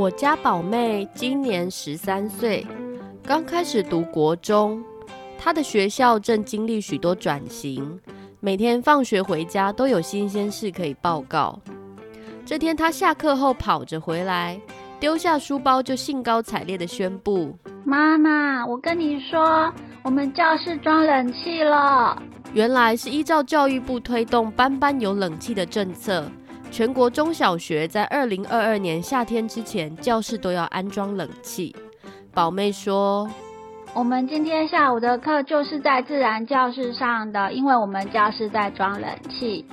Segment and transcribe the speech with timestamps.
[0.00, 2.66] 我家宝妹今年十三岁，
[3.22, 4.82] 刚开始读国中。
[5.38, 8.00] 她的学校正经历许多转型，
[8.40, 11.60] 每天放学回家都有新鲜事可以报告。
[12.46, 14.58] 这天，她下课后跑着回来，
[14.98, 17.54] 丢下书包就兴高采烈地宣布
[17.84, 19.70] ：“妈妈，我跟你说，
[20.02, 22.22] 我们教室装冷气了。”
[22.54, 26.24] 原来是依照教育部推动班班有冷气的政策。
[26.70, 31.74] 全国中小学在二零二二年夏天之前，教室都要安装冷气。
[32.32, 33.28] 宝妹说
[33.92, 39.66] ：“我们今天下午的课就是在自然教室上的，因为我们教室在装冷气。”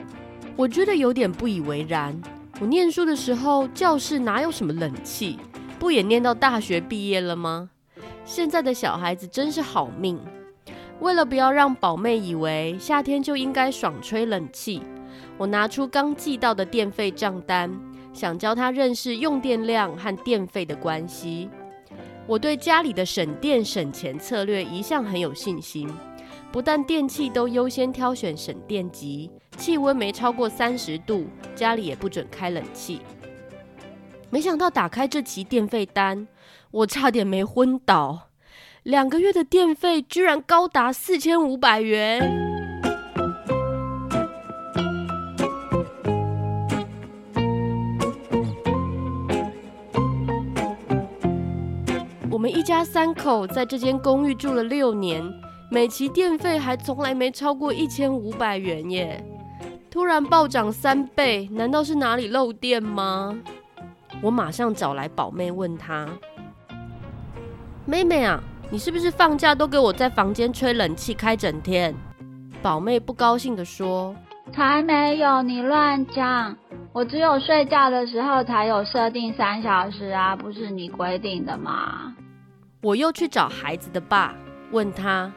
[0.58, 2.20] 我觉得有点不以为然。
[2.59, 5.38] 我念书的时候，教室哪有什么冷气？
[5.78, 7.70] 不也念到大学毕业了吗？
[8.25, 10.20] 现在的小孩子真是好命。
[11.00, 14.81] 为了不要让宝妹以为夏天就应该爽吹冷气。
[15.38, 17.72] 我拿出刚寄到的电费账单，
[18.12, 21.50] 想教他认识用电量和电费的关系。
[22.25, 25.88] 我对家里的省电省钱策略一向很有信心，
[26.52, 33.00] 不但电器都优先挑选省电级，气温没超过三十度，家里也不准开冷气。
[34.30, 36.28] 没想到打开这期电费单，
[36.72, 38.30] 我差点没昏倒，
[38.84, 42.56] 两个月的电费居然高达四千五百元。
[52.78, 55.24] 家三口在这间公寓住了六年，
[55.72, 59.26] 每期电费还从来没超过一千五百元耶！
[59.90, 63.36] 突然暴涨三倍，难道是哪里漏电吗？
[64.22, 66.08] 我马上找来宝妹问她
[67.84, 68.40] ：“妹妹啊，
[68.70, 71.96] 你是不是放假都给我在房间吹冷气开整天？”
[72.62, 74.16] 宝妹不高兴地说
[74.54, 76.56] ：“才没有，你乱讲！
[76.94, 82.14] 我只有睡觉的时候才有设定三小时啊，不是你规定的吗？”
[82.82, 84.36] 我又去找孩子的爸，
[84.72, 85.32] 问他：“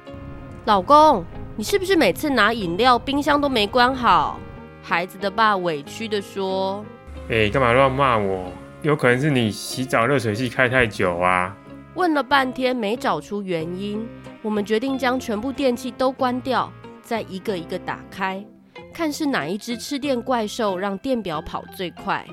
[0.67, 1.25] 老公，
[1.57, 4.39] 你是不是每次拿饮料冰箱都没关好？”
[4.83, 6.85] 孩子的爸委屈的说
[7.31, 8.53] ：“哎，干嘛乱骂我？
[8.83, 11.57] 有可能是你洗澡热水器开太久啊！”
[11.97, 14.07] 问了半天没找出原因，
[14.43, 16.71] 我们决定将全部电器都关掉，
[17.01, 18.45] 再一个一个打开，
[18.93, 22.27] 看是哪一只吃电怪兽让电表跑最快。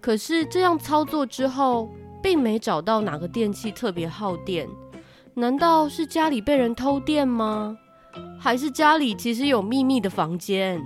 [0.00, 1.90] 可是这样操作之后，
[2.22, 4.68] 并没找到哪个电器特别耗电，
[5.34, 7.76] 难道是家里被人偷电吗？
[8.38, 10.82] 还是家里其实有秘密的房间？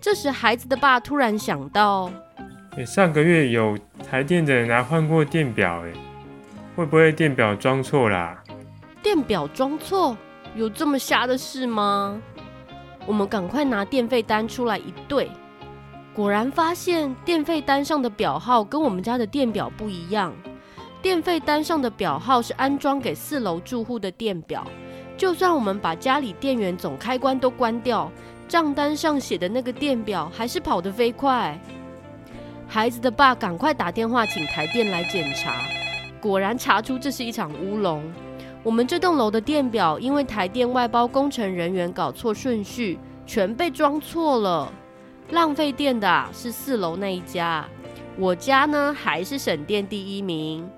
[0.00, 2.10] 这时，孩子的爸突然想到：
[2.76, 3.76] 欸，上个月有
[4.08, 5.92] 台电的人来换过电表，欸，
[6.76, 8.42] 会不会电表装错啦？
[9.02, 10.16] 电表装错？
[10.54, 12.20] 有这么瞎的事吗？
[13.06, 15.30] 我们赶快拿电费单出来一对。
[16.18, 20.34] 果然发现电费单上的表号跟我们家的电表不一样。
[21.00, 24.66] 电费单上的表号是安装给四楼住户的电表，
[25.16, 28.10] 就算我们把家里电源总开关都关掉，
[28.48, 31.56] 账单上写的那个电表还是跑得飞快。
[32.66, 35.68] 孩子的爸赶快打电话请台电来检查，
[36.20, 38.02] 果然查出这是一场乌龙。
[38.64, 44.72] 我们这栋楼的电表因为台电外包工程人员搞错顺序，全被装错了。
[45.30, 47.68] 浪费电的，是四楼那一家，
[48.16, 50.68] 我家呢还是省电第一名。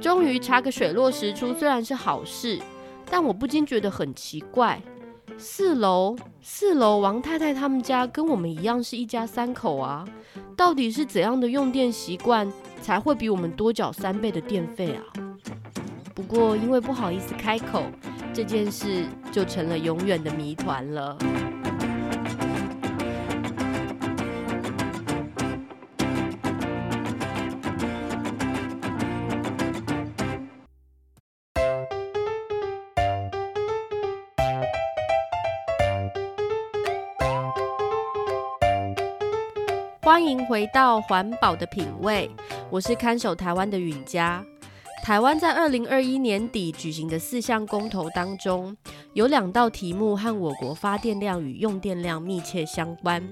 [0.00, 2.58] 终于查个水落石出，虽然是好事，
[3.10, 4.80] 但我不禁觉得很奇怪。
[5.38, 10.06] 四楼，四楼王太太他们家跟我们一样是一家三口啊，
[10.56, 12.50] 到底是怎样的用电习惯
[12.82, 15.02] 才会比我们多缴三倍的电费啊？
[16.14, 17.84] 不过因为不好意思开口。
[18.38, 21.18] 这件事就成了永远的谜团了。
[40.00, 42.30] 欢迎回到环保的品味
[42.70, 44.44] 我是看守台湾的允嘉。
[45.08, 48.76] 台湾在二零二一年底举行的四项公投当中，
[49.14, 53.26] 有两道题目和我国发电量与用电量密切相关。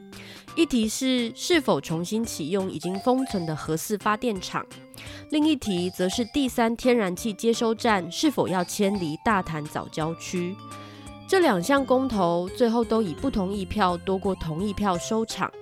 [0.55, 4.64] 一题是是否重新启用已经封存的核四发电厂，
[5.28, 10.56] 另一题则是第三天然气接收站是否要迁离大潭早郊区。
[11.28, 15.52] 这两项公投最后都以不同意票多过同意票收场。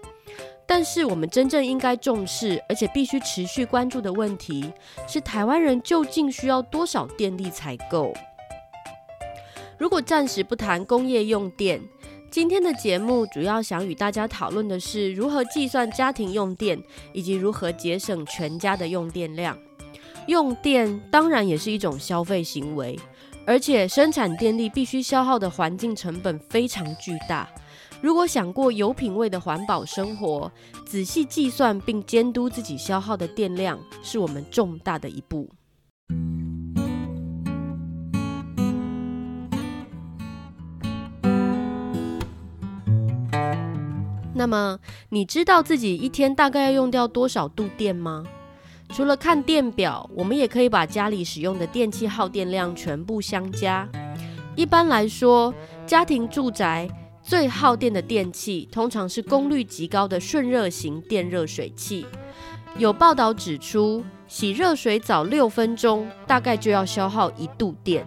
[0.76, 4.72] 但是我们真正应该重视，而且必须持续关注的问题
[5.06, 8.12] 是：台湾人究竟需要多少电力才够？
[9.78, 11.80] 如果暂时不谈工业用电，
[12.28, 16.76] 今天的节目主要想与大家讨论的是如何计算家庭用电，
[17.12, 19.56] 以及如何节省全家的用电量。
[20.26, 22.98] 用电当然也是一种消费行为，
[23.46, 27.48] 而且生产电力必须消耗的环境成本非常巨大。
[28.04, 30.52] 如果想过有品味的环保生活，
[30.84, 35.48] 仔细计算并监督自己消耗的电量，是我们重大的一步。
[44.34, 44.78] 那么，
[45.08, 48.22] 你知道自己一天大概要用掉多少度电吗？
[48.90, 53.88] 除了看电表，我们也可以把家里使用的电器耗电量全部相加。
[54.56, 55.54] 一般来说，
[55.86, 56.86] 家庭住宅
[57.24, 62.04] 最耗电的电器通常是功率极高的顺热型电热水器。
[62.76, 68.06] 有报道指出，洗热水澡六分钟大概就要消耗一度电。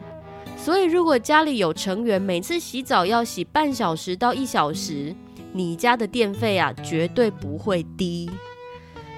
[0.55, 5.15] 所以，如果家里有成员每次洗澡要洗半小时到一小时，
[5.51, 8.29] 你家的电费啊绝对不会低。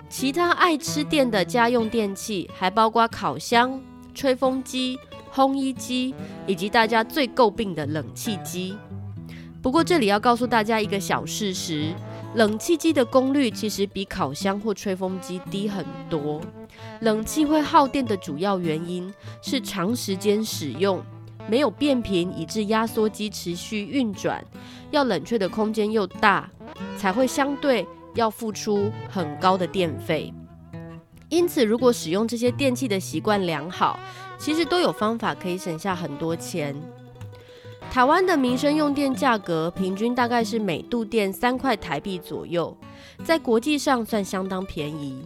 [0.07, 3.81] 其他爱吃电的家用电器还包括烤箱、
[4.13, 4.97] 吹风机、
[5.33, 6.15] 烘衣机，
[6.47, 8.77] 以及大家最诟病的冷气机。
[9.61, 11.93] 不过这里要告诉大家一个小事实：
[12.35, 16.41] 冷气机的功率其实比烤箱或吹风机低很多。
[17.01, 21.03] 冷气会耗电的主要原因是长时间使用，
[21.49, 24.43] 没有变频以致压缩机持续运转，
[24.91, 26.49] 要冷却的空间又大，
[26.97, 27.85] 才会相对
[28.15, 30.33] 要付出很高的电费。
[31.27, 33.99] 因此，如果使用这些电器的习惯良好，
[34.37, 36.73] 其实都有方法可以省下很多钱。
[37.91, 42.75] 台湾的民生用电价格平均大概是每度电三块台币左右，
[43.25, 45.25] 在国际上算相当便宜。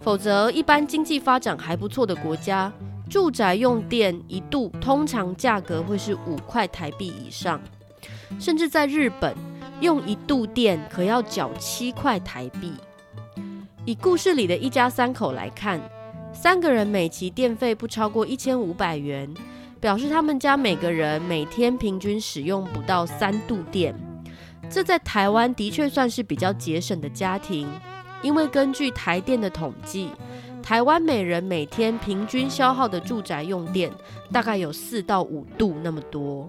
[0.00, 2.70] 否则，一般经济发展还不错的国家，
[3.08, 7.58] 住宅用电一度通常价格会是五块台币以上，
[8.38, 9.34] 甚至在日本，
[9.80, 12.74] 用一度电可要缴七块台币。
[13.86, 15.80] 以故事里的一家三口来看，
[16.34, 19.32] 三个人每期电费不超过一千五百元。
[19.82, 23.92] 表示他们家每个人每天平均使用不到三度电，
[24.70, 27.68] 这在台湾的确算是比较节省的家庭，
[28.22, 30.10] 因为根据台电的统计，
[30.62, 33.90] 台湾每人每天平均消耗的住宅用电
[34.30, 36.48] 大概有四到五度那么多。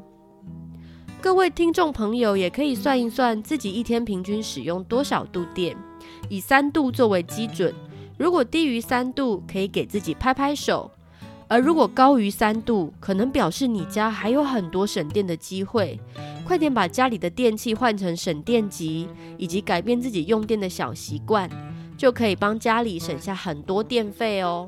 [1.20, 5.76] 各位听众朋友也可以算一算自己一天平均使用多少度电，
[6.30, 7.74] 以三度作为基准，
[8.16, 10.92] 如果低于三度，可以给自己拍拍手。
[11.54, 16.00] 而如果高于三度，可能表示你家还有很多省电的机会。
[16.44, 19.08] 快点把家里的电器换成省电级，
[19.38, 21.48] 以及改变自己用电的小习惯，
[21.96, 24.68] 就可以帮家里省下很多电费哦。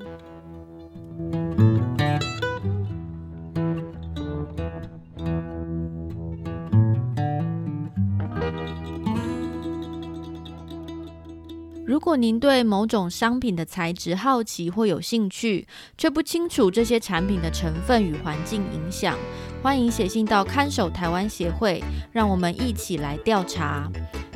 [11.86, 19.16] 如果您对某种商品的材质好奇或有兴趣，却不清楚这些产品的成分与环境影响，
[19.62, 23.88] 欢迎写信到看守台湾协会，让我们一起来调查。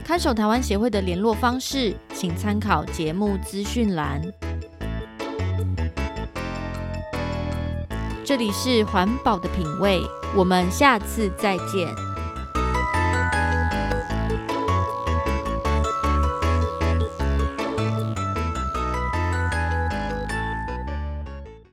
[0.03, 4.21] 看守台湾协会的联络方式，请参考节目资讯栏。
[8.23, 9.99] 这里是环保的品味，
[10.35, 12.08] 我们下次再见。